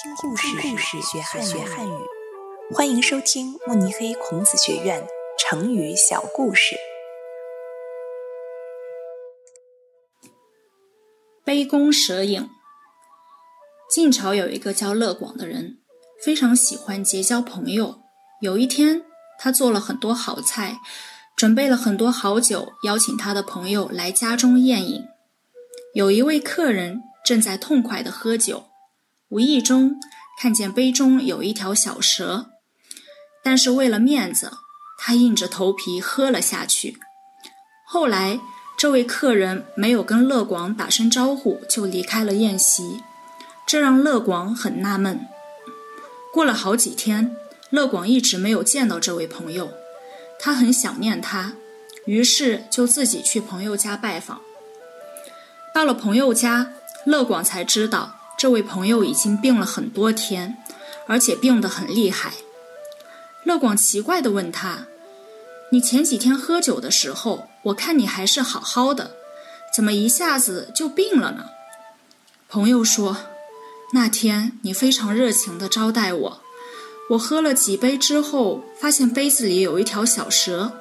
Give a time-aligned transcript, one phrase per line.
[0.00, 0.46] 听故事
[1.02, 1.92] 学汉学汉语，
[2.74, 5.06] 欢迎收听慕尼黑孔子学院
[5.38, 6.76] 成语小故事。
[11.44, 12.48] 杯弓蛇影。
[13.90, 15.78] 晋朝有一个叫乐广的人，
[16.24, 18.00] 非常喜欢结交朋友。
[18.40, 19.04] 有一天，
[19.38, 20.78] 他做了很多好菜，
[21.36, 25.04] 准备了很多好酒，邀请他的朋友来家中宴饮。
[25.92, 28.71] 有一位客人正在痛快的喝酒。
[29.32, 29.98] 无意中
[30.38, 32.50] 看见杯中有一条小蛇，
[33.42, 34.58] 但是为了面子，
[34.98, 36.98] 他硬着头皮喝了下去。
[37.86, 38.40] 后来，
[38.76, 43.02] 这位客人没有跟乐广打声招呼就离开了宴席，
[43.66, 45.26] 这让乐广很纳闷。
[46.30, 47.34] 过了好几天，
[47.70, 49.72] 乐广一直没有见到这位朋友，
[50.38, 51.54] 他很想念他，
[52.04, 54.42] 于是就自己去朋友家拜访。
[55.74, 56.74] 到了朋友家，
[57.06, 58.18] 乐广才知道。
[58.42, 60.56] 这位朋友已经病了很多天，
[61.06, 62.32] 而且病得很厉害。
[63.44, 64.88] 乐广奇怪地问他
[65.70, 69.12] ：“你前几天喝酒的时候，我看你还是好好的，
[69.72, 71.50] 怎么一下子就病了呢？”
[72.50, 73.16] 朋友说
[73.94, 76.42] ：“那天你非常热情地招待我，
[77.10, 80.72] 我喝了几杯之后，发现杯子里有一条小蛇，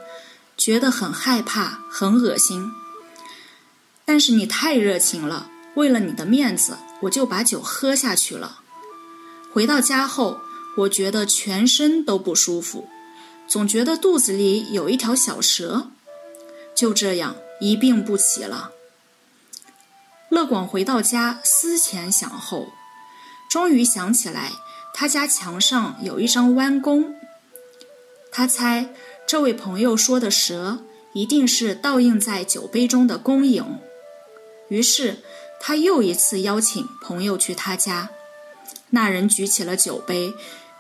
[0.57, 2.71] 觉得很害怕，很恶心。
[4.03, 8.59] 但是你太热情了。”为了你的面子，我就把酒喝下去了。
[9.53, 10.39] 回到家后，
[10.77, 12.87] 我觉得全身都不舒服，
[13.47, 15.91] 总觉得肚子里有一条小蛇，
[16.75, 18.71] 就这样一病不起了。
[20.29, 22.69] 乐广回到家，思前想后，
[23.49, 24.51] 终于想起来，
[24.93, 27.15] 他家墙上有一张弯弓。
[28.31, 28.93] 他猜
[29.27, 30.83] 这位朋友说的蛇，
[31.13, 33.79] 一定是倒映在酒杯中的弓影。
[34.67, 35.19] 于是。
[35.63, 38.09] 他又一次邀请朋友去他家，
[38.89, 40.33] 那人举起了酒杯，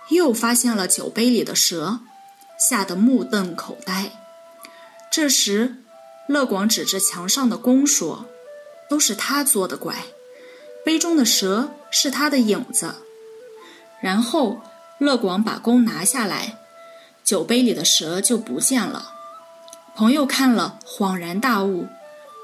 [0.09, 1.99] 又发现了酒杯里的蛇，
[2.57, 4.11] 吓得目瞪口呆。
[5.11, 5.75] 这时，
[6.27, 8.25] 乐广指着墙上的弓说
[8.89, 10.05] ：“都是他作的怪，
[10.83, 12.95] 杯中的蛇是他的影子。”
[14.01, 14.61] 然后，
[14.97, 16.57] 乐广把弓拿下来，
[17.23, 19.13] 酒杯里的蛇就不见了。
[19.95, 21.87] 朋友看了，恍然大悟，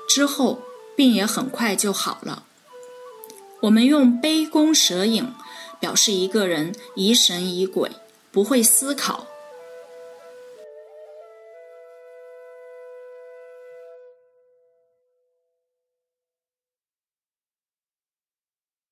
[0.07, 0.61] 之后。
[0.97, 2.43] 病也很快就好了。
[3.61, 5.33] 我们用杯弓蛇影
[5.79, 7.91] 表示一个人疑神疑鬼，
[8.31, 9.27] 不会思考。